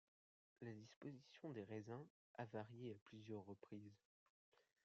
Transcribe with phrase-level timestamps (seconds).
[0.63, 2.07] La disposition des raisins
[2.39, 4.01] a varié à plusieurs reprises.